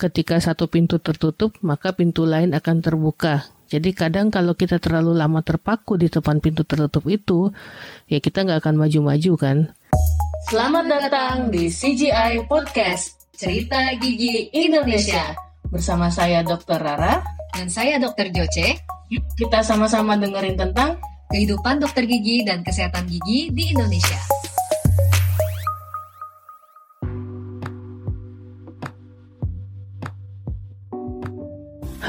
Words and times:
ketika 0.00 0.40
satu 0.40 0.72
pintu 0.72 0.96
tertutup, 0.96 1.52
maka 1.60 1.92
pintu 1.92 2.24
lain 2.24 2.56
akan 2.56 2.80
terbuka. 2.80 3.44
Jadi 3.68 3.92
kadang 3.92 4.32
kalau 4.32 4.56
kita 4.56 4.80
terlalu 4.80 5.12
lama 5.12 5.44
terpaku 5.44 6.00
di 6.00 6.08
depan 6.08 6.40
pintu 6.40 6.64
tertutup 6.64 7.04
itu, 7.06 7.52
ya 8.08 8.18
kita 8.18 8.48
nggak 8.48 8.64
akan 8.64 8.80
maju-maju 8.80 9.32
kan. 9.36 9.58
Selamat 10.48 10.84
datang 10.88 11.52
di 11.52 11.68
CGI 11.68 12.48
Podcast, 12.48 13.28
Cerita 13.36 13.92
Gigi 14.00 14.48
Indonesia. 14.56 15.36
Bersama 15.68 16.08
saya 16.08 16.40
Dr. 16.42 16.80
Rara. 16.80 17.20
Dan 17.50 17.68
saya 17.68 18.00
Dr. 18.00 18.32
Joce. 18.32 18.80
Yuk 19.10 19.26
kita 19.36 19.60
sama-sama 19.66 20.14
dengerin 20.14 20.54
tentang 20.54 21.02
kehidupan 21.30 21.82
dokter 21.82 22.06
gigi 22.06 22.46
dan 22.46 22.62
kesehatan 22.62 23.10
gigi 23.10 23.50
di 23.50 23.74
Indonesia. 23.74 24.39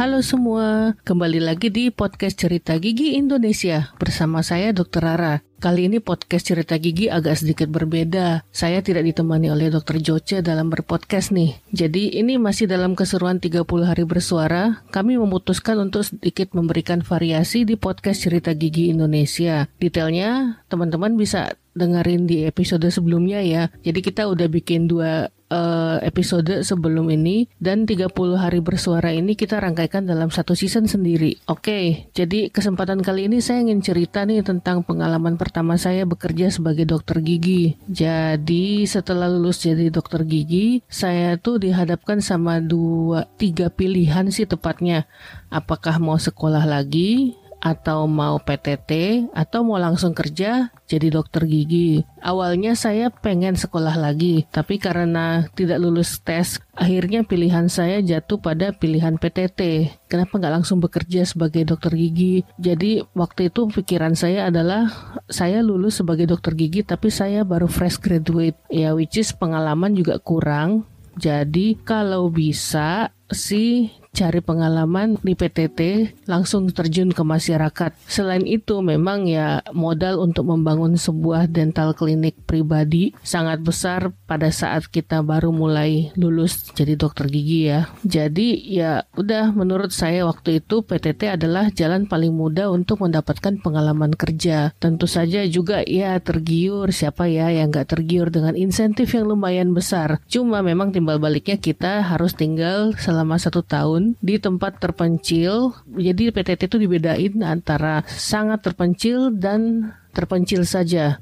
Halo 0.02 0.26
semua, 0.26 0.98
kembali 1.06 1.38
lagi 1.46 1.70
di 1.70 1.94
podcast 1.94 2.42
Cerita 2.42 2.74
Gigi 2.82 3.14
Indonesia 3.22 3.94
bersama 4.02 4.42
saya 4.42 4.74
Dr. 4.74 4.98
Rara. 4.98 5.46
Kali 5.62 5.86
ini 5.86 6.02
podcast 6.02 6.50
Cerita 6.50 6.74
Gigi 6.82 7.06
agak 7.06 7.38
sedikit 7.38 7.70
berbeda. 7.70 8.42
Saya 8.50 8.82
tidak 8.82 9.06
ditemani 9.06 9.54
oleh 9.54 9.70
Dr. 9.70 10.02
Joce 10.02 10.42
dalam 10.42 10.74
berpodcast 10.74 11.30
nih. 11.38 11.54
Jadi 11.70 12.18
ini 12.18 12.42
masih 12.42 12.66
dalam 12.66 12.98
keseruan 12.98 13.38
30 13.38 13.62
hari 13.86 14.02
bersuara. 14.02 14.82
Kami 14.90 15.22
memutuskan 15.22 15.78
untuk 15.78 16.02
sedikit 16.02 16.50
memberikan 16.58 17.06
variasi 17.06 17.62
di 17.62 17.78
podcast 17.78 18.26
Cerita 18.26 18.58
Gigi 18.58 18.90
Indonesia. 18.90 19.70
Detailnya 19.78 20.66
teman-teman 20.66 21.14
bisa 21.14 21.54
dengerin 21.78 22.26
di 22.26 22.50
episode 22.50 22.90
sebelumnya 22.90 23.46
ya. 23.46 23.70
Jadi 23.86 24.02
kita 24.02 24.26
udah 24.26 24.50
bikin 24.50 24.90
dua 24.90 25.30
uh, 25.52 26.00
episode 26.02 26.64
sebelum 26.64 27.12
ini 27.12 27.52
dan 27.60 27.84
30 27.84 28.08
hari 28.40 28.64
bersuara 28.64 29.12
ini 29.12 29.36
kita 29.36 29.60
rangkaikan 29.60 30.08
dalam 30.08 30.32
satu 30.32 30.56
season 30.56 30.88
sendiri. 30.88 31.38
Oke, 31.52 31.62
okay, 31.62 31.86
jadi 32.16 32.48
kesempatan 32.50 33.04
kali 33.04 33.28
ini 33.28 33.44
saya 33.44 33.62
ingin 33.68 33.84
cerita 33.84 34.24
nih 34.24 34.42
tentang 34.42 34.82
pengalaman 34.88 35.36
pertama 35.36 35.76
saya 35.76 36.08
bekerja 36.08 36.50
sebagai 36.50 36.88
dokter 36.88 37.20
gigi. 37.20 37.76
Jadi 37.92 38.88
setelah 38.88 39.28
lulus 39.28 39.62
jadi 39.62 39.92
dokter 39.92 40.24
gigi, 40.24 40.82
saya 40.88 41.36
tuh 41.36 41.60
dihadapkan 41.60 42.24
sama 42.24 42.64
dua 42.64 43.28
tiga 43.36 43.68
pilihan 43.68 44.32
sih 44.32 44.48
tepatnya. 44.48 45.06
Apakah 45.52 46.00
mau 46.00 46.16
sekolah 46.16 46.64
lagi 46.64 47.41
atau 47.62 48.10
mau 48.10 48.42
PTT 48.42 49.24
atau 49.32 49.62
mau 49.62 49.78
langsung 49.78 50.18
kerja 50.18 50.74
jadi 50.90 51.08
dokter 51.14 51.48
gigi. 51.48 52.04
Awalnya 52.20 52.76
saya 52.76 53.08
pengen 53.14 53.56
sekolah 53.56 53.96
lagi, 53.96 54.44
tapi 54.52 54.76
karena 54.82 55.48
tidak 55.56 55.80
lulus 55.80 56.20
tes, 56.20 56.60
akhirnya 56.76 57.24
pilihan 57.24 57.72
saya 57.72 58.04
jatuh 58.04 58.42
pada 58.42 58.76
pilihan 58.76 59.16
PTT. 59.16 59.94
Kenapa 60.12 60.36
nggak 60.36 60.54
langsung 60.60 60.84
bekerja 60.84 61.24
sebagai 61.24 61.64
dokter 61.64 61.96
gigi? 61.96 62.44
Jadi 62.60 63.06
waktu 63.16 63.48
itu 63.48 63.72
pikiran 63.72 64.18
saya 64.20 64.52
adalah 64.52 64.92
saya 65.32 65.64
lulus 65.64 66.04
sebagai 66.04 66.28
dokter 66.28 66.58
gigi, 66.60 66.84
tapi 66.84 67.08
saya 67.08 67.48
baru 67.48 67.72
fresh 67.72 68.02
graduate. 68.04 68.60
Ya, 68.68 68.92
which 68.92 69.16
is 69.16 69.32
pengalaman 69.32 69.96
juga 69.96 70.20
kurang. 70.20 70.90
Jadi 71.16 71.80
kalau 71.84 72.32
bisa 72.32 73.12
sih 73.32 73.92
cari 74.12 74.44
pengalaman 74.44 75.16
di 75.24 75.40
PTT 75.40 75.80
langsung 76.28 76.68
terjun 76.68 77.16
ke 77.16 77.24
masyarakat. 77.24 77.96
Selain 78.12 78.44
itu 78.44 78.84
memang 78.84 79.24
ya 79.24 79.64
modal 79.72 80.20
untuk 80.20 80.52
membangun 80.52 81.00
sebuah 81.00 81.48
dental 81.48 81.96
klinik 81.96 82.36
pribadi 82.44 83.16
sangat 83.24 83.64
besar 83.64 84.12
pada 84.28 84.52
saat 84.52 84.92
kita 84.92 85.24
baru 85.24 85.56
mulai 85.56 86.12
lulus 86.20 86.76
jadi 86.76 87.00
dokter 87.00 87.32
gigi 87.32 87.72
ya. 87.72 87.88
Jadi 88.04 88.60
ya 88.68 89.08
udah 89.16 89.56
menurut 89.56 89.96
saya 89.96 90.28
waktu 90.28 90.60
itu 90.60 90.84
PTT 90.84 91.40
adalah 91.40 91.72
jalan 91.72 92.04
paling 92.04 92.36
mudah 92.36 92.68
untuk 92.68 93.00
mendapatkan 93.08 93.64
pengalaman 93.64 94.12
kerja. 94.12 94.76
Tentu 94.76 95.08
saja 95.08 95.48
juga 95.48 95.88
ya 95.88 96.20
tergiur 96.20 96.92
siapa 96.92 97.32
ya 97.32 97.48
yang 97.48 97.72
nggak 97.72 97.96
tergiur 97.96 98.28
dengan 98.28 98.60
insentif 98.60 99.16
yang 99.16 99.32
lumayan 99.32 99.72
besar. 99.72 100.20
Cuma 100.28 100.60
memang 100.60 100.92
timbal 100.92 101.16
baliknya 101.16 101.56
kita 101.56 102.04
harus 102.04 102.36
tinggal 102.36 102.92
selama 103.00 103.40
satu 103.40 103.64
tahun 103.64 104.01
tahun 104.02 104.18
di 104.20 104.36
tempat 104.42 104.82
terpencil. 104.82 105.78
Jadi 105.94 106.34
PTT 106.34 106.62
itu 106.66 106.78
dibedain 106.82 107.34
antara 107.46 108.02
sangat 108.10 108.66
terpencil 108.66 109.30
dan 109.34 109.94
terpencil 110.18 110.66
saja. 110.66 111.22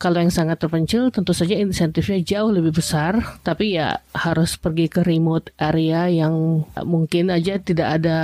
Kalau 0.00 0.16
yang 0.16 0.32
sangat 0.32 0.56
terpencil 0.56 1.12
tentu 1.12 1.36
saja 1.36 1.60
insentifnya 1.60 2.24
jauh 2.24 2.48
lebih 2.48 2.72
besar, 2.72 3.20
tapi 3.44 3.76
ya 3.76 4.00
harus 4.16 4.56
pergi 4.56 4.88
ke 4.88 5.04
remote 5.04 5.52
area 5.60 6.08
yang 6.08 6.64
mungkin 6.88 7.28
aja 7.28 7.60
tidak 7.60 8.00
ada 8.00 8.18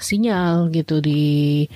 sinyal 0.00 0.72
gitu 0.72 1.04
di 1.04 1.68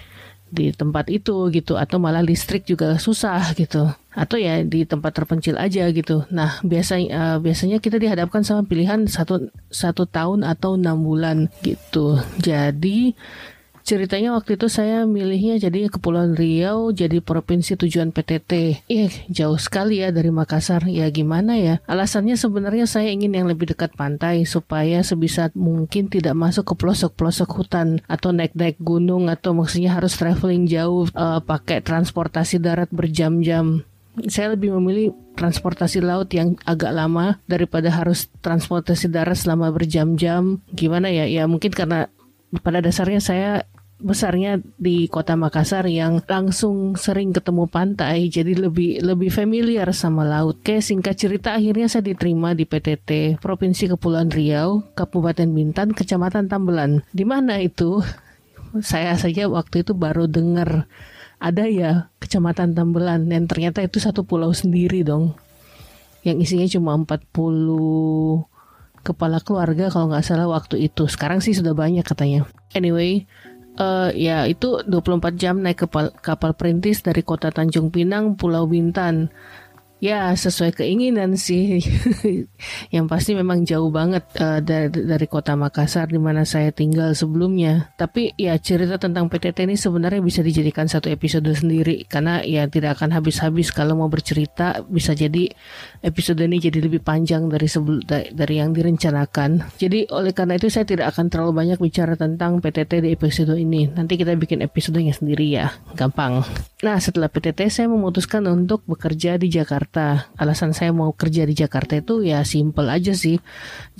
di 0.52 0.72
tempat 0.72 1.12
itu 1.12 1.52
gitu 1.52 1.76
atau 1.76 1.96
malah 2.00 2.24
listrik 2.24 2.64
juga 2.64 2.96
susah 3.00 3.56
gitu 3.56 3.92
atau 4.12 4.36
ya 4.36 4.60
di 4.62 4.84
tempat 4.84 5.16
terpencil 5.16 5.56
aja 5.56 5.88
gitu. 5.90 6.24
Nah 6.28 6.60
biasanya 6.60 7.08
uh, 7.12 7.38
biasanya 7.40 7.80
kita 7.80 7.96
dihadapkan 7.96 8.44
sama 8.44 8.64
pilihan 8.64 9.08
satu 9.08 9.48
satu 9.72 10.04
tahun 10.04 10.44
atau 10.44 10.76
enam 10.76 11.00
bulan 11.00 11.48
gitu. 11.64 12.20
Jadi 12.40 13.16
Ceritanya 13.82 14.38
waktu 14.38 14.54
itu 14.54 14.70
saya 14.70 15.02
milihnya 15.10 15.58
jadi 15.58 15.90
Kepulauan 15.90 16.38
Riau 16.38 16.94
jadi 16.94 17.18
provinsi 17.18 17.74
tujuan 17.74 18.14
PTT. 18.14 18.78
Ih, 18.86 19.12
jauh 19.26 19.58
sekali 19.58 19.98
ya 19.98 20.14
dari 20.14 20.30
Makassar. 20.30 20.86
Ya 20.86 21.10
gimana 21.10 21.58
ya? 21.58 21.82
Alasannya 21.90 22.38
sebenarnya 22.38 22.86
saya 22.86 23.10
ingin 23.10 23.34
yang 23.34 23.50
lebih 23.50 23.74
dekat 23.74 23.90
pantai 23.98 24.46
supaya 24.46 25.02
sebisa 25.02 25.50
mungkin 25.58 26.06
tidak 26.06 26.38
masuk 26.38 26.72
ke 26.72 26.74
pelosok-pelosok 26.78 27.50
hutan 27.58 27.98
atau 28.06 28.30
naik-naik 28.30 28.78
gunung 28.78 29.26
atau 29.26 29.50
maksudnya 29.50 29.98
harus 29.98 30.14
traveling 30.14 30.70
jauh 30.70 31.10
uh, 31.18 31.42
pakai 31.42 31.82
transportasi 31.82 32.62
darat 32.62 32.86
berjam-jam 32.94 33.82
saya 34.28 34.52
lebih 34.52 34.76
memilih 34.76 35.16
transportasi 35.34 36.04
laut 36.04 36.28
yang 36.36 36.54
agak 36.68 36.92
lama 36.92 37.40
daripada 37.48 37.88
harus 37.88 38.28
transportasi 38.44 39.08
darat 39.08 39.40
selama 39.40 39.72
berjam-jam. 39.72 40.60
Gimana 40.72 41.08
ya? 41.08 41.24
Ya 41.24 41.48
mungkin 41.48 41.72
karena 41.72 42.12
pada 42.60 42.84
dasarnya 42.84 43.24
saya 43.24 43.64
besarnya 44.02 44.58
di 44.76 45.06
kota 45.06 45.38
Makassar 45.38 45.86
yang 45.86 46.20
langsung 46.26 46.98
sering 46.98 47.30
ketemu 47.30 47.70
pantai 47.70 48.26
jadi 48.26 48.58
lebih 48.58 49.00
lebih 49.00 49.30
familiar 49.30 49.88
sama 49.94 50.26
laut. 50.26 50.60
Kayak 50.60 50.84
singkat 50.84 51.14
cerita 51.16 51.54
akhirnya 51.54 51.86
saya 51.86 52.04
diterima 52.12 52.52
di 52.52 52.66
PTT 52.66 53.38
Provinsi 53.38 53.88
Kepulauan 53.94 54.28
Riau, 54.28 54.82
Kabupaten 54.98 55.48
Bintan, 55.48 55.94
Kecamatan 55.94 56.50
Tambelan. 56.50 57.06
Di 57.14 57.22
mana 57.24 57.62
itu? 57.62 58.02
Saya 58.80 59.12
saja 59.20 59.52
waktu 59.52 59.84
itu 59.84 59.92
baru 59.92 60.24
dengar 60.24 60.88
ada 61.42 61.66
ya 61.66 62.06
Kecamatan 62.22 62.78
Tambelan 62.78 63.26
dan 63.26 63.50
ternyata 63.50 63.82
itu 63.82 63.98
satu 63.98 64.22
pulau 64.22 64.54
sendiri 64.54 65.02
dong. 65.02 65.34
Yang 66.22 66.46
isinya 66.46 66.66
cuma 66.70 66.90
40 67.02 68.46
kepala 69.02 69.42
keluarga 69.42 69.90
kalau 69.90 70.14
nggak 70.14 70.22
salah 70.22 70.46
waktu 70.46 70.86
itu. 70.86 71.10
Sekarang 71.10 71.42
sih 71.42 71.50
sudah 71.50 71.74
banyak 71.74 72.06
katanya. 72.06 72.46
Anyway, 72.78 73.26
uh, 73.76 74.14
ya 74.14 74.46
itu 74.46 74.86
24 74.86 75.34
jam 75.34 75.58
naik 75.58 75.84
kapal, 75.86 76.14
kapal 76.22 76.54
perintis 76.54 77.02
dari 77.02 77.26
kota 77.26 77.50
Tanjung 77.50 77.90
Pinang, 77.90 78.38
Pulau 78.38 78.70
Bintan. 78.70 79.34
Ya 80.02 80.34
sesuai 80.34 80.74
keinginan 80.74 81.38
sih. 81.38 81.78
yang 82.94 83.06
pasti 83.06 83.38
memang 83.38 83.62
jauh 83.62 83.86
banget 83.94 84.26
uh, 84.42 84.58
dari 84.58 84.90
dari 84.90 85.26
kota 85.30 85.54
Makassar 85.54 86.10
di 86.10 86.18
mana 86.18 86.42
saya 86.42 86.74
tinggal 86.74 87.14
sebelumnya. 87.14 87.94
Tapi 87.94 88.34
ya 88.34 88.58
cerita 88.58 88.98
tentang 88.98 89.30
PTT 89.30 89.62
ini 89.62 89.78
sebenarnya 89.78 90.18
bisa 90.18 90.42
dijadikan 90.42 90.90
satu 90.90 91.06
episode 91.06 91.46
sendiri 91.54 92.02
karena 92.10 92.42
ya 92.42 92.66
tidak 92.66 92.98
akan 92.98 93.14
habis-habis 93.14 93.70
kalau 93.70 93.94
mau 93.94 94.10
bercerita 94.10 94.82
bisa 94.90 95.14
jadi 95.14 95.54
episode 96.02 96.42
ini 96.42 96.58
jadi 96.58 96.82
lebih 96.82 97.06
panjang 97.06 97.46
dari 97.46 97.70
sebelum 97.70 98.02
dari 98.10 98.54
yang 98.58 98.74
direncanakan. 98.74 99.70
Jadi 99.78 100.10
oleh 100.10 100.34
karena 100.34 100.58
itu 100.58 100.66
saya 100.66 100.82
tidak 100.82 101.14
akan 101.14 101.30
terlalu 101.30 101.54
banyak 101.54 101.78
bicara 101.78 102.18
tentang 102.18 102.58
PTT 102.58 103.06
di 103.06 103.14
episode 103.14 103.54
ini. 103.54 103.86
Nanti 103.86 104.18
kita 104.18 104.34
bikin 104.34 104.66
episodenya 104.66 105.14
sendiri 105.14 105.46
ya, 105.46 105.70
gampang. 105.94 106.42
Nah 106.82 106.98
setelah 106.98 107.30
PTT 107.30 107.70
saya 107.70 107.86
memutuskan 107.86 108.42
untuk 108.50 108.82
bekerja 108.90 109.38
di 109.38 109.46
Jakarta 109.46 109.91
Jakarta. 109.92 110.32
Alasan 110.40 110.72
saya 110.72 110.88
mau 110.88 111.12
kerja 111.12 111.44
di 111.44 111.52
Jakarta 111.52 112.00
itu 112.00 112.24
ya 112.24 112.40
simple 112.48 112.88
aja 112.88 113.12
sih. 113.12 113.36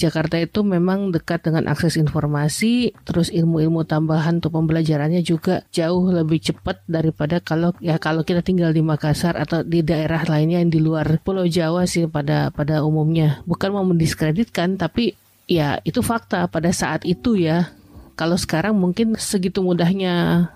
Jakarta 0.00 0.40
itu 0.40 0.64
memang 0.64 1.12
dekat 1.12 1.44
dengan 1.44 1.68
akses 1.68 2.00
informasi, 2.00 2.96
terus 3.04 3.28
ilmu-ilmu 3.28 3.84
tambahan 3.84 4.40
untuk 4.40 4.56
pembelajarannya 4.56 5.20
juga 5.20 5.68
jauh 5.68 6.08
lebih 6.08 6.40
cepat 6.40 6.80
daripada 6.88 7.44
kalau 7.44 7.76
ya 7.84 8.00
kalau 8.00 8.24
kita 8.24 8.40
tinggal 8.40 8.72
di 8.72 8.80
Makassar 8.80 9.36
atau 9.36 9.60
di 9.60 9.84
daerah 9.84 10.24
lainnya 10.24 10.64
yang 10.64 10.72
di 10.72 10.80
luar 10.80 11.20
Pulau 11.20 11.44
Jawa 11.44 11.84
sih 11.84 12.08
pada 12.08 12.48
pada 12.48 12.80
umumnya. 12.80 13.44
Bukan 13.44 13.76
mau 13.76 13.84
mendiskreditkan 13.84 14.80
tapi 14.80 15.12
ya 15.44 15.76
itu 15.84 16.00
fakta 16.00 16.48
pada 16.48 16.72
saat 16.72 17.04
itu 17.04 17.36
ya. 17.36 17.68
Kalau 18.16 18.40
sekarang 18.40 18.80
mungkin 18.80 19.20
segitu 19.20 19.60
mudahnya 19.60 20.48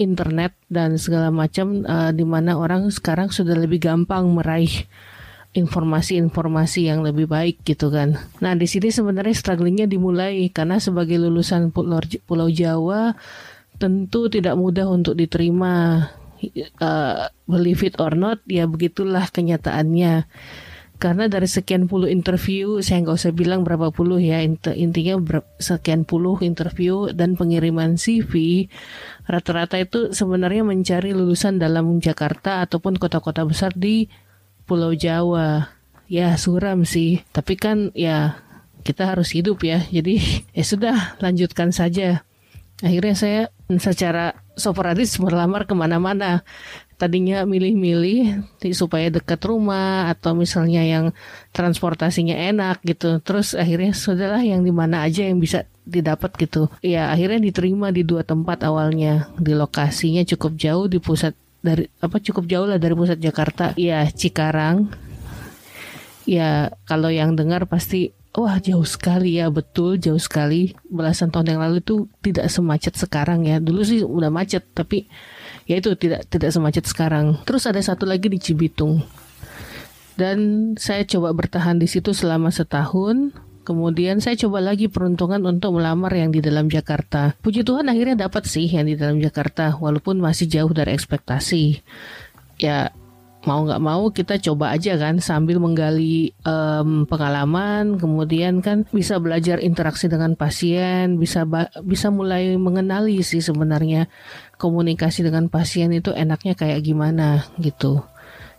internet 0.00 0.56
dan 0.72 0.96
segala 0.96 1.28
macam 1.28 1.84
uh, 1.84 2.12
di 2.14 2.24
mana 2.24 2.56
orang 2.56 2.88
sekarang 2.88 3.28
sudah 3.28 3.56
lebih 3.58 3.82
gampang 3.82 4.24
meraih 4.32 4.88
informasi-informasi 5.52 6.88
yang 6.88 7.04
lebih 7.04 7.28
baik 7.28 7.60
gitu 7.68 7.92
kan. 7.92 8.16
Nah 8.40 8.56
di 8.56 8.64
sini 8.64 8.88
sebenarnya 8.88 9.36
strugglingnya 9.36 9.84
dimulai 9.84 10.48
karena 10.48 10.80
sebagai 10.80 11.20
lulusan 11.20 11.68
Pulau 12.24 12.48
Jawa 12.48 13.12
tentu 13.76 14.32
tidak 14.32 14.56
mudah 14.56 14.88
untuk 14.88 15.12
diterima. 15.12 16.08
Uh, 16.82 17.30
believe 17.46 17.86
it 17.86 17.94
or 18.02 18.18
not, 18.18 18.42
ya 18.50 18.66
begitulah 18.66 19.30
kenyataannya. 19.30 20.26
Karena 21.02 21.26
dari 21.26 21.50
sekian 21.50 21.90
puluh 21.90 22.06
interview, 22.06 22.78
saya 22.78 23.02
nggak 23.02 23.18
usah 23.18 23.34
bilang 23.34 23.66
berapa 23.66 23.90
puluh 23.90 24.22
ya, 24.22 24.38
intinya 24.38 25.18
sekian 25.58 26.06
puluh 26.06 26.38
interview 26.46 27.10
dan 27.10 27.34
pengiriman 27.34 27.98
CV, 27.98 28.70
rata-rata 29.26 29.82
itu 29.82 30.14
sebenarnya 30.14 30.62
mencari 30.62 31.10
lulusan 31.10 31.58
dalam 31.58 31.98
Jakarta 31.98 32.62
ataupun 32.62 33.02
kota-kota 33.02 33.42
besar 33.42 33.74
di 33.74 34.06
Pulau 34.62 34.94
Jawa. 34.94 35.74
Ya 36.06 36.38
suram 36.38 36.86
sih, 36.86 37.26
tapi 37.34 37.58
kan 37.58 37.90
ya 37.98 38.38
kita 38.86 39.10
harus 39.10 39.34
hidup 39.34 39.58
ya. 39.66 39.82
Jadi 39.90 40.22
ya 40.56 40.62
sudah 40.62 41.18
lanjutkan 41.18 41.74
saja. 41.74 42.22
Akhirnya 42.78 43.18
saya 43.18 43.42
secara 43.78 44.38
sporadis 44.54 45.18
melamar 45.18 45.66
ke 45.66 45.74
mana-mana. 45.74 46.46
Tadinya 47.02 47.42
milih-milih 47.42 48.46
supaya 48.70 49.10
dekat 49.10 49.42
rumah 49.42 50.06
atau 50.06 50.38
misalnya 50.38 50.86
yang 50.86 51.10
transportasinya 51.50 52.38
enak 52.38 52.78
gitu. 52.86 53.18
Terus 53.26 53.58
akhirnya 53.58 53.90
sudahlah 53.90 54.38
yang 54.46 54.62
di 54.62 54.70
mana 54.70 55.02
aja 55.02 55.26
yang 55.26 55.42
bisa 55.42 55.66
didapat 55.82 56.30
gitu. 56.38 56.70
Ya 56.78 57.10
akhirnya 57.10 57.42
diterima 57.42 57.90
di 57.90 58.06
dua 58.06 58.22
tempat 58.22 58.62
awalnya. 58.62 59.34
Di 59.34 59.50
lokasinya 59.50 60.22
cukup 60.22 60.54
jauh 60.54 60.86
di 60.86 61.02
pusat 61.02 61.34
dari 61.58 61.90
apa 61.98 62.22
cukup 62.22 62.46
jauh 62.46 62.66
lah 62.70 62.78
dari 62.78 62.94
pusat 62.94 63.18
Jakarta 63.18 63.74
ya 63.78 64.06
Cikarang 64.06 64.90
ya 66.26 66.70
kalau 66.86 67.10
yang 67.10 67.38
dengar 67.38 67.66
pasti 67.70 68.14
wah 68.34 68.58
jauh 68.58 68.86
sekali 68.86 69.38
ya 69.38 69.52
betul 69.52 70.00
jauh 70.00 70.18
sekali 70.18 70.74
belasan 70.88 71.30
tahun 71.30 71.56
yang 71.56 71.60
lalu 71.62 71.78
itu 71.78 72.10
tidak 72.24 72.48
semacet 72.48 72.94
sekarang 72.98 73.46
ya 73.46 73.60
dulu 73.60 73.86
sih 73.86 74.02
udah 74.02 74.32
macet 74.32 74.66
tapi 74.72 75.06
ya 75.66 75.78
itu 75.78 75.94
tidak 75.94 76.26
tidak 76.28 76.50
semacet 76.50 76.84
sekarang 76.86 77.38
terus 77.46 77.66
ada 77.68 77.78
satu 77.78 78.06
lagi 78.08 78.30
di 78.30 78.38
Cibitung 78.38 79.02
dan 80.18 80.72
saya 80.76 81.02
coba 81.08 81.32
bertahan 81.32 81.80
di 81.80 81.88
situ 81.88 82.12
selama 82.12 82.52
setahun 82.52 83.32
Kemudian 83.62 84.18
saya 84.18 84.34
coba 84.34 84.58
lagi 84.58 84.90
peruntungan 84.90 85.38
untuk 85.46 85.78
melamar 85.78 86.10
yang 86.10 86.34
di 86.34 86.42
dalam 86.42 86.66
Jakarta. 86.66 87.38
Puji 87.38 87.62
Tuhan 87.62 87.86
akhirnya 87.86 88.26
dapat 88.26 88.42
sih 88.50 88.66
yang 88.66 88.90
di 88.90 88.98
dalam 88.98 89.22
Jakarta, 89.22 89.78
walaupun 89.78 90.18
masih 90.18 90.50
jauh 90.50 90.74
dari 90.74 90.98
ekspektasi. 90.98 91.78
Ya 92.58 92.90
mau 93.42 93.66
nggak 93.66 93.82
mau 93.82 94.08
kita 94.14 94.38
coba 94.38 94.74
aja 94.74 94.94
kan 94.94 95.18
sambil 95.18 95.58
menggali 95.58 96.30
um, 96.46 97.04
pengalaman, 97.10 97.98
kemudian 97.98 98.62
kan 98.62 98.86
bisa 98.94 99.18
belajar 99.18 99.58
interaksi 99.58 100.06
dengan 100.06 100.38
pasien, 100.38 101.18
bisa 101.18 101.42
bisa 101.82 102.08
mulai 102.14 102.54
mengenali 102.54 103.18
sih 103.26 103.42
sebenarnya 103.42 104.06
komunikasi 104.62 105.26
dengan 105.26 105.50
pasien 105.50 105.90
itu 105.90 106.14
enaknya 106.14 106.54
kayak 106.54 106.86
gimana 106.86 107.46
gitu. 107.58 108.06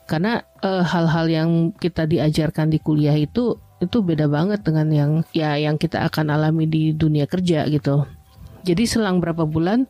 Karena 0.03 0.43
eh, 0.59 0.83
hal-hal 0.83 1.25
uh, 1.27 1.31
yang 1.31 1.49
kita 1.79 2.03
diajarkan 2.03 2.67
di 2.67 2.83
kuliah 2.83 3.15
itu 3.15 3.55
itu 3.79 3.97
beda 4.03 4.27
banget 4.27 4.63
dengan 4.63 4.87
yang 4.91 5.11
ya 5.31 5.55
yang 5.55 5.79
kita 5.79 6.03
akan 6.07 6.31
alami 6.35 6.67
di 6.67 6.91
dunia 6.91 7.23
kerja 7.23 7.63
gitu. 7.71 8.03
Jadi 8.63 8.83
selang 8.83 9.23
berapa 9.23 9.47
bulan 9.47 9.87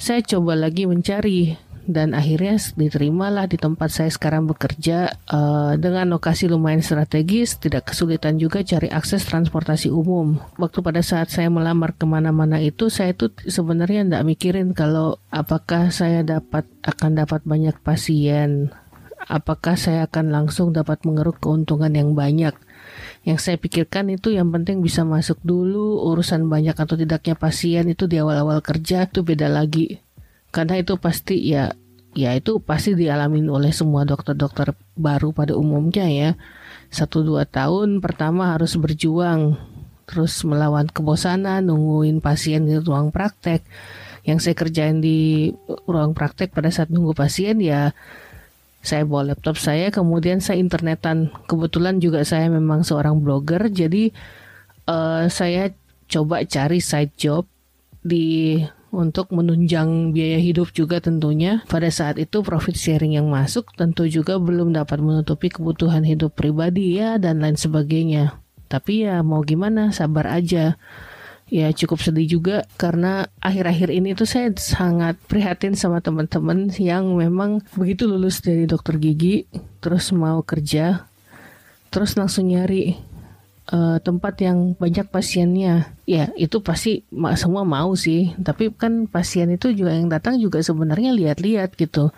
saya 0.00 0.24
coba 0.24 0.56
lagi 0.56 0.88
mencari 0.88 1.56
dan 1.90 2.14
akhirnya 2.16 2.58
diterimalah 2.78 3.50
di 3.50 3.58
tempat 3.58 3.90
saya 3.90 4.10
sekarang 4.10 4.46
bekerja 4.46 5.12
uh, 5.30 5.74
dengan 5.76 6.10
lokasi 6.10 6.46
lumayan 6.46 6.82
strategis, 6.82 7.58
tidak 7.58 7.90
kesulitan 7.90 8.38
juga 8.38 8.62
cari 8.62 8.88
akses 8.90 9.26
transportasi 9.26 9.90
umum. 9.90 10.38
Waktu 10.56 10.78
pada 10.80 11.02
saat 11.02 11.30
saya 11.30 11.50
melamar 11.50 11.94
ke 11.94 12.06
mana-mana 12.06 12.62
itu, 12.62 12.88
saya 12.88 13.12
itu 13.12 13.30
sebenarnya 13.46 14.06
tidak 14.06 14.24
mikirin 14.26 14.72
kalau 14.72 15.18
apakah 15.34 15.90
saya 15.90 16.22
dapat 16.22 16.64
akan 16.86 17.20
dapat 17.20 17.42
banyak 17.44 17.76
pasien, 17.82 18.70
apakah 19.28 19.78
saya 19.78 20.06
akan 20.08 20.32
langsung 20.32 20.72
dapat 20.72 21.04
mengeruk 21.04 21.38
keuntungan 21.42 21.92
yang 21.92 22.14
banyak 22.14 22.54
yang 23.22 23.36
saya 23.36 23.60
pikirkan 23.60 24.08
itu 24.08 24.32
yang 24.32 24.48
penting 24.48 24.80
bisa 24.80 25.04
masuk 25.04 25.36
dulu 25.44 26.00
urusan 26.08 26.48
banyak 26.48 26.72
atau 26.72 26.96
tidaknya 26.96 27.36
pasien 27.36 27.84
itu 27.92 28.08
di 28.08 28.16
awal-awal 28.16 28.64
kerja 28.64 29.04
itu 29.04 29.20
beda 29.20 29.52
lagi 29.52 30.00
karena 30.50 30.80
itu 30.82 30.96
pasti 30.98 31.36
ya 31.52 31.70
ya 32.14 32.34
itu 32.34 32.58
pasti 32.58 32.98
dialami 32.98 33.46
oleh 33.46 33.70
semua 33.70 34.02
dokter-dokter 34.02 34.74
baru 34.98 35.30
pada 35.30 35.54
umumnya 35.54 36.06
ya. 36.10 36.30
Satu 36.90 37.22
dua 37.22 37.46
tahun 37.46 38.02
pertama 38.02 38.54
harus 38.54 38.74
berjuang 38.74 39.54
terus 40.10 40.42
melawan 40.42 40.90
kebosanan 40.90 41.70
nungguin 41.70 42.18
pasien 42.18 42.66
di 42.66 42.74
ruang 42.82 43.14
praktek. 43.14 43.62
Yang 44.26 44.50
saya 44.50 44.54
kerjain 44.58 44.98
di 44.98 45.50
ruang 45.86 46.12
praktek 46.12 46.50
pada 46.50 46.68
saat 46.68 46.90
nunggu 46.90 47.14
pasien 47.14 47.62
ya 47.62 47.94
saya 48.80 49.04
bawa 49.04 49.32
laptop 49.32 49.60
saya 49.60 49.92
kemudian 49.92 50.42
saya 50.42 50.58
internetan. 50.58 51.30
Kebetulan 51.46 52.02
juga 52.02 52.26
saya 52.26 52.50
memang 52.50 52.82
seorang 52.82 53.22
blogger 53.22 53.70
jadi 53.70 54.10
uh, 54.90 55.30
saya 55.30 55.70
coba 56.10 56.42
cari 56.42 56.82
side 56.82 57.14
job 57.14 57.46
di 58.02 58.58
untuk 58.90 59.30
menunjang 59.30 60.10
biaya 60.10 60.38
hidup 60.42 60.74
juga 60.74 60.98
tentunya. 60.98 61.62
Pada 61.66 61.88
saat 61.90 62.18
itu 62.18 62.42
profit 62.42 62.74
sharing 62.74 63.16
yang 63.18 63.30
masuk 63.30 63.70
tentu 63.78 64.06
juga 64.10 64.36
belum 64.36 64.74
dapat 64.74 64.98
menutupi 64.98 65.50
kebutuhan 65.50 66.02
hidup 66.02 66.34
pribadi 66.34 66.98
ya 66.98 67.16
dan 67.16 67.42
lain 67.42 67.56
sebagainya. 67.58 68.38
Tapi 68.70 69.06
ya 69.06 69.22
mau 69.26 69.42
gimana 69.42 69.90
sabar 69.90 70.30
aja. 70.30 70.78
Ya 71.50 71.66
cukup 71.74 71.98
sedih 71.98 72.38
juga 72.38 72.62
karena 72.78 73.26
akhir-akhir 73.42 73.90
ini 73.90 74.14
tuh 74.14 74.22
saya 74.22 74.54
sangat 74.54 75.18
prihatin 75.26 75.74
sama 75.74 75.98
teman-teman 75.98 76.70
yang 76.78 77.10
memang 77.18 77.66
begitu 77.74 78.06
lulus 78.06 78.38
dari 78.38 78.70
dokter 78.70 79.02
gigi 79.02 79.50
terus 79.82 80.14
mau 80.14 80.46
kerja 80.46 81.10
terus 81.90 82.14
langsung 82.14 82.54
nyari 82.54 82.94
uh, 83.70 83.98
tempat 84.02 84.34
yang 84.42 84.74
banyak 84.76 85.06
pasiennya. 85.08 85.94
Ya 86.04 86.30
itu 86.34 86.60
pasti 86.60 87.06
semua 87.38 87.62
mau 87.62 87.94
sih. 87.94 88.34
Tapi 88.36 88.74
kan 88.74 89.06
pasien 89.06 89.50
itu 89.54 89.70
juga 89.72 89.94
yang 89.94 90.10
datang 90.10 90.36
juga 90.36 90.60
sebenarnya 90.60 91.14
lihat-lihat 91.14 91.78
gitu. 91.78 92.10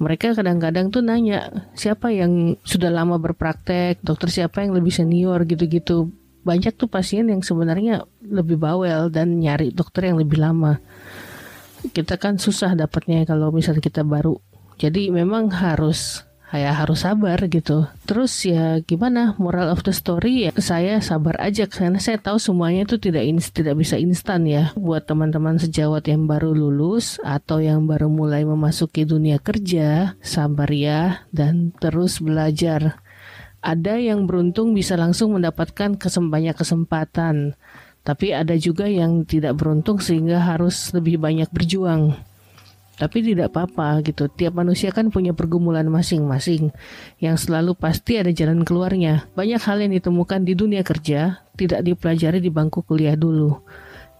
Mereka 0.00 0.36
kadang-kadang 0.36 0.88
tuh 0.88 1.04
nanya 1.04 1.68
siapa 1.76 2.12
yang 2.12 2.56
sudah 2.64 2.92
lama 2.92 3.16
berpraktek? 3.20 4.00
Dokter 4.04 4.28
siapa 4.32 4.64
yang 4.64 4.76
lebih 4.76 4.92
senior? 4.92 5.44
gitu-gitu. 5.48 6.12
Banyak 6.42 6.74
tuh 6.74 6.90
pasien 6.90 7.30
yang 7.30 7.40
sebenarnya 7.40 8.02
lebih 8.22 8.58
bawel 8.58 9.08
dan 9.14 9.38
nyari 9.38 9.70
dokter 9.70 10.10
yang 10.10 10.18
lebih 10.18 10.42
lama. 10.42 10.82
Kita 11.82 12.18
kan 12.18 12.38
susah 12.38 12.74
dapatnya 12.74 13.26
kalau 13.26 13.50
misalnya 13.54 13.82
kita 13.82 14.02
baru. 14.02 14.38
Jadi 14.78 15.14
memang 15.14 15.54
harus 15.54 16.26
ya 16.52 16.76
harus 16.76 17.04
sabar 17.04 17.40
gitu. 17.48 17.88
Terus 18.04 18.32
ya 18.44 18.80
gimana 18.84 19.32
moral 19.40 19.72
of 19.72 19.84
the 19.84 19.94
story 19.94 20.48
ya 20.48 20.50
saya 20.60 21.00
sabar 21.00 21.40
aja 21.40 21.64
karena 21.64 21.96
saya 21.98 22.20
tahu 22.20 22.36
semuanya 22.36 22.84
itu 22.84 23.00
tidak 23.00 23.24
in, 23.24 23.40
tidak 23.40 23.74
bisa 23.80 23.96
instan 23.96 24.44
ya. 24.44 24.70
Buat 24.76 25.08
teman-teman 25.08 25.56
sejawat 25.56 26.08
yang 26.08 26.28
baru 26.28 26.52
lulus 26.52 27.16
atau 27.24 27.60
yang 27.60 27.88
baru 27.88 28.12
mulai 28.12 28.44
memasuki 28.44 29.08
dunia 29.08 29.40
kerja, 29.40 30.14
sabar 30.20 30.68
ya 30.68 31.24
dan 31.32 31.72
terus 31.80 32.20
belajar 32.20 33.02
ada 33.62 33.94
yang 33.94 34.26
beruntung 34.26 34.74
bisa 34.74 34.98
langsung 34.98 35.38
mendapatkan 35.38 35.94
banyak 35.94 36.56
kesempatan, 36.58 37.54
tapi 38.02 38.34
ada 38.34 38.58
juga 38.58 38.90
yang 38.90 39.22
tidak 39.22 39.54
beruntung 39.54 40.02
sehingga 40.02 40.42
harus 40.42 40.90
lebih 40.90 41.22
banyak 41.22 41.46
berjuang. 41.54 42.18
Tapi 43.02 43.18
tidak 43.18 43.50
apa-apa 43.50 43.98
gitu. 44.06 44.30
Tiap 44.30 44.54
manusia 44.54 44.94
kan 44.94 45.10
punya 45.10 45.34
pergumulan 45.34 45.90
masing-masing 45.90 46.70
yang 47.18 47.34
selalu 47.34 47.74
pasti 47.74 48.22
ada 48.22 48.30
jalan 48.30 48.62
keluarnya. 48.62 49.26
Banyak 49.34 49.58
hal 49.58 49.82
yang 49.82 49.90
ditemukan 49.90 50.46
di 50.46 50.54
dunia 50.54 50.86
kerja 50.86 51.42
tidak 51.58 51.82
dipelajari 51.82 52.38
di 52.38 52.46
bangku 52.46 52.86
kuliah 52.86 53.18
dulu. 53.18 53.58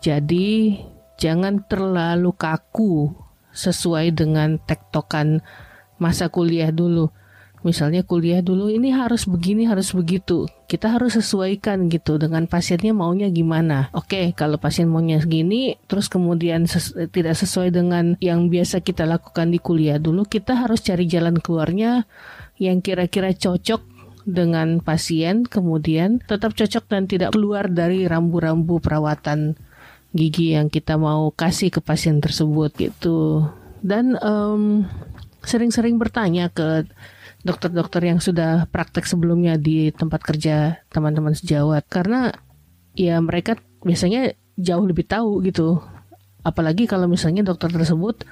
Jadi 0.02 0.82
jangan 1.14 1.62
terlalu 1.70 2.34
kaku 2.34 3.14
sesuai 3.54 4.18
dengan 4.18 4.58
tektokan 4.58 5.38
masa 6.02 6.26
kuliah 6.26 6.74
dulu 6.74 7.14
misalnya 7.62 8.06
kuliah 8.06 8.42
dulu 8.42 8.68
ini 8.70 8.94
harus 8.94 9.26
begini 9.26 9.66
harus 9.66 9.94
begitu. 9.94 10.46
Kita 10.66 10.94
harus 10.94 11.18
sesuaikan 11.18 11.90
gitu 11.90 12.18
dengan 12.18 12.46
pasiennya 12.46 12.94
maunya 12.94 13.28
gimana. 13.30 13.90
Oke 13.94 14.34
kalau 14.36 14.58
pasien 14.58 14.86
maunya 14.90 15.18
segini 15.22 15.78
terus 15.86 16.06
kemudian 16.06 16.66
ses 16.70 16.94
tidak 17.10 17.38
sesuai 17.38 17.74
dengan 17.74 18.14
yang 18.22 18.50
biasa 18.50 18.82
kita 18.82 19.06
lakukan 19.06 19.50
di 19.50 19.58
kuliah 19.62 19.96
dulu 19.96 20.26
kita 20.26 20.58
harus 20.58 20.82
cari 20.82 21.06
jalan 21.06 21.38
keluarnya 21.38 22.04
yang 22.60 22.84
kira-kira 22.84 23.34
cocok 23.34 23.82
dengan 24.22 24.78
pasien 24.78 25.42
kemudian 25.42 26.22
tetap 26.22 26.54
cocok 26.54 26.84
dan 26.86 27.10
tidak 27.10 27.34
keluar 27.34 27.66
dari 27.66 28.06
rambu-rambu 28.06 28.78
perawatan 28.78 29.58
gigi 30.12 30.54
yang 30.54 30.68
kita 30.68 31.00
mau 31.00 31.32
kasih 31.32 31.72
ke 31.72 31.80
pasien 31.80 32.20
tersebut 32.20 32.70
gitu. 32.76 33.48
Dan 33.82 34.14
sering 34.14 34.86
sering-sering 35.42 35.96
bertanya 35.98 36.46
ke 36.52 36.86
dokter-dokter 37.42 38.02
yang 38.06 38.22
sudah 38.22 38.70
praktek 38.70 39.06
sebelumnya 39.06 39.58
di 39.58 39.90
tempat 39.90 40.22
kerja 40.22 40.82
teman-teman 40.90 41.34
sejawat. 41.34 41.86
Karena 41.90 42.30
ya 42.94 43.18
mereka 43.18 43.58
biasanya 43.82 44.34
jauh 44.58 44.86
lebih 44.86 45.06
tahu 45.06 45.42
gitu. 45.46 45.82
Apalagi 46.42 46.90
kalau 46.90 47.06
misalnya 47.06 47.46
dokter 47.46 47.70
tersebut 47.70 48.26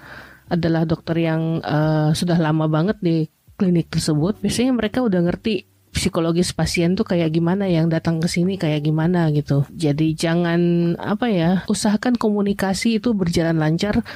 adalah 0.50 0.82
dokter 0.82 1.14
yang 1.14 1.62
uh, 1.62 2.10
sudah 2.10 2.34
lama 2.38 2.66
banget 2.66 2.98
di 2.98 3.30
klinik 3.54 3.92
tersebut 3.92 4.40
biasanya 4.40 4.72
mereka 4.74 4.98
udah 5.04 5.20
ngerti 5.20 5.70
psikologis 5.90 6.54
pasien 6.54 6.94
tuh 6.94 7.04
kayak 7.04 7.34
gimana 7.34 7.66
yang 7.66 7.90
datang 7.90 8.22
ke 8.22 8.30
sini 8.30 8.56
kayak 8.56 8.86
gimana 8.86 9.28
gitu. 9.34 9.66
Jadi 9.74 10.14
jangan 10.14 10.94
apa 10.96 11.26
ya, 11.28 11.50
usahakan 11.66 12.14
komunikasi 12.14 13.02
itu 13.02 13.10
berjalan 13.12 13.58
lancar 13.58 14.06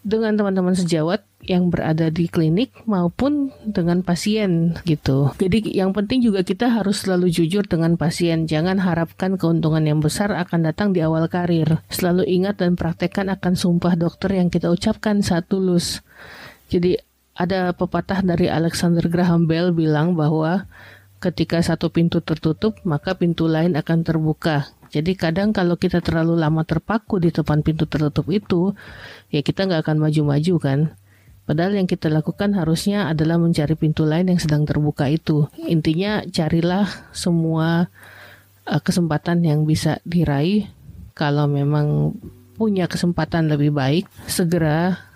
dengan 0.00 0.32
teman-teman 0.32 0.72
sejawat 0.72 1.24
yang 1.44 1.72
berada 1.72 2.12
di 2.12 2.28
klinik 2.28 2.72
maupun 2.84 3.52
dengan 3.64 4.00
pasien 4.04 4.76
gitu. 4.84 5.32
Jadi 5.40 5.72
yang 5.72 5.92
penting 5.92 6.20
juga 6.24 6.44
kita 6.44 6.68
harus 6.68 7.04
selalu 7.04 7.32
jujur 7.32 7.64
dengan 7.64 7.96
pasien. 7.96 8.44
Jangan 8.48 8.80
harapkan 8.80 9.36
keuntungan 9.36 9.84
yang 9.84 10.00
besar 10.00 10.32
akan 10.32 10.68
datang 10.68 10.92
di 10.92 11.00
awal 11.04 11.28
karir. 11.28 11.80
Selalu 11.92 12.28
ingat 12.28 12.60
dan 12.60 12.76
praktekkan 12.76 13.28
akan 13.32 13.56
sumpah 13.56 13.96
dokter 13.96 14.36
yang 14.36 14.48
kita 14.48 14.68
ucapkan 14.68 15.20
saat 15.24 15.48
lulus. 15.52 16.04
Jadi 16.72 16.96
ada 17.36 17.72
pepatah 17.72 18.20
dari 18.20 18.52
Alexander 18.52 19.08
Graham 19.08 19.48
Bell 19.48 19.72
bilang 19.72 20.12
bahwa 20.12 20.68
ketika 21.24 21.60
satu 21.60 21.88
pintu 21.92 22.20
tertutup, 22.20 22.76
maka 22.84 23.16
pintu 23.16 23.48
lain 23.48 23.76
akan 23.76 24.04
terbuka. 24.04 24.68
Jadi 24.90 25.14
kadang 25.14 25.54
kalau 25.54 25.78
kita 25.78 26.02
terlalu 26.02 26.34
lama 26.34 26.66
terpaku 26.66 27.22
di 27.22 27.30
depan 27.30 27.62
pintu 27.62 27.86
tertutup 27.86 28.26
itu, 28.28 28.74
ya 29.30 29.40
kita 29.40 29.70
nggak 29.70 29.86
akan 29.86 29.96
maju-maju 30.02 30.54
kan. 30.58 30.80
Padahal 31.50 31.74
yang 31.74 31.90
kita 31.90 32.06
lakukan 32.06 32.54
harusnya 32.54 33.10
adalah 33.10 33.34
mencari 33.34 33.74
pintu 33.74 34.06
lain 34.06 34.30
yang 34.30 34.38
sedang 34.38 34.62
terbuka 34.62 35.10
itu. 35.10 35.50
Intinya 35.66 36.22
carilah 36.30 36.86
semua 37.10 37.90
uh, 38.70 38.80
kesempatan 38.82 39.42
yang 39.42 39.66
bisa 39.66 39.98
diraih. 40.06 40.70
Kalau 41.18 41.50
memang 41.50 42.14
punya 42.54 42.86
kesempatan 42.86 43.50
lebih 43.50 43.74
baik, 43.74 44.06
segera 44.30 45.10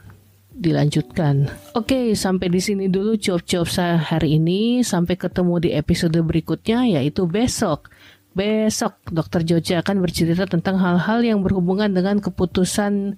dilanjutkan. 0.55 1.51
Oke, 1.79 2.19
sampai 2.19 2.51
di 2.51 2.59
sini 2.59 2.91
dulu 2.91 3.15
job-job 3.15 3.71
saya 3.71 3.99
hari 3.99 4.39
ini. 4.39 4.83
Sampai 4.83 5.15
ketemu 5.15 5.63
di 5.63 5.71
episode 5.71 6.19
berikutnya 6.19 6.99
yaitu 6.99 7.31
besok. 7.31 7.94
Besok 8.35 8.99
Dokter 9.15 9.47
Joce 9.47 9.79
akan 9.79 10.03
bercerita 10.03 10.45
tentang 10.51 10.83
hal-hal 10.83 11.23
yang 11.23 11.41
berhubungan 11.47 11.91
dengan 11.95 12.19
keputusan 12.19 13.15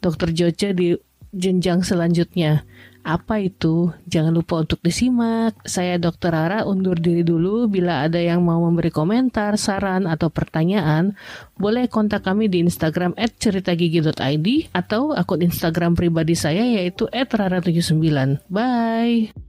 Dokter 0.00 0.32
Joce 0.32 0.72
di 0.72 0.96
jenjang 1.36 1.84
selanjutnya. 1.84 2.64
Apa 3.04 3.36
itu? 3.36 3.92
Jangan 4.08 4.32
lupa 4.32 4.64
untuk 4.64 4.80
disimak. 4.80 5.60
Saya 5.68 6.00
Dr. 6.00 6.32
Rara 6.32 6.64
undur 6.64 6.96
diri 6.96 7.20
dulu. 7.20 7.68
Bila 7.68 8.08
ada 8.08 8.16
yang 8.16 8.40
mau 8.40 8.64
memberi 8.64 8.88
komentar, 8.88 9.60
saran, 9.60 10.08
atau 10.08 10.32
pertanyaan, 10.32 11.12
boleh 11.60 11.84
kontak 11.92 12.24
kami 12.24 12.48
di 12.48 12.64
Instagram 12.64 13.12
at 13.20 13.36
ceritagigi.id 13.36 14.72
atau 14.72 15.12
akun 15.12 15.44
Instagram 15.44 15.92
pribadi 15.92 16.32
saya 16.32 16.64
yaitu 16.64 17.04
at 17.12 17.28
rara79. 17.28 18.40
Bye! 18.48 19.43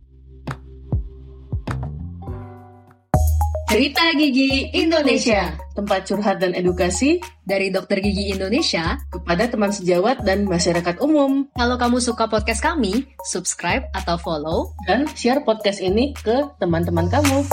Cerita 3.75 4.08
Gigi 4.15 4.72
Indonesia, 4.72 5.51
tempat 5.75 6.08
curhat 6.08 6.39
dan 6.39 6.55
edukasi 6.55 7.20
dari 7.44 7.67
Dokter 7.67 8.00
Gigi 8.00 8.32
Indonesia 8.32 8.96
kepada 9.12 9.51
teman 9.51 9.67
sejawat 9.67 10.24
dan 10.24 10.48
masyarakat 10.48 11.03
umum. 11.03 11.44
Kalau 11.60 11.75
kamu 11.75 12.00
suka 12.00 12.32
podcast 12.32 12.63
kami, 12.63 13.03
subscribe 13.27 13.84
atau 13.91 14.15
follow 14.15 14.72
dan 14.88 15.03
share 15.20 15.44
podcast 15.44 15.84
ini 15.84 16.15
ke 16.15 16.48
teman-teman 16.55 17.12
kamu. 17.12 17.44